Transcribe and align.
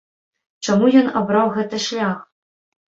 Чаму 0.65 0.89
ён 1.03 1.13
абраў 1.21 1.55
гэты 1.59 1.85
шлях? 1.91 2.29